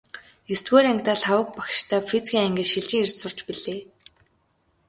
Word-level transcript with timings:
Есдүгээр 0.53 0.85
ангидаа 0.91 1.17
Лхагва 1.19 1.45
багштай 1.57 2.01
физикийн 2.11 2.45
ангид 2.47 2.67
шилжин 2.71 3.03
ирж 3.03 3.13
сурч 3.17 3.39
билээ. 3.47 3.79